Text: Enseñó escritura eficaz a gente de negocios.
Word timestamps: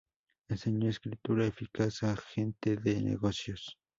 Enseñó 0.49 0.89
escritura 0.89 1.45
eficaz 1.45 2.01
a 2.01 2.15
gente 2.17 2.75
de 2.75 2.99
negocios. 3.03 3.77